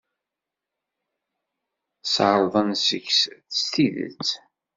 [2.03, 3.09] Sserḍen seg-k
[3.57, 4.29] s tidet.